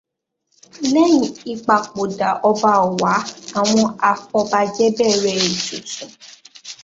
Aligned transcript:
Lẹ́yìn 0.91 1.25
ìpapòdà 1.53 2.29
Ọba 2.49 2.71
Ọwá 2.89 3.13
àwọn 3.59 3.83
afọbajẹ 4.09 4.87
bẹ̀rẹ̀ 4.97 5.35
ètùtù. 5.49 6.05